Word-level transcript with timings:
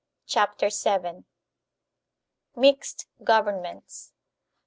CHAPTER 0.25 0.69
VIL 0.69 1.25
Mixed 2.55 3.05
Governments. 3.23 4.13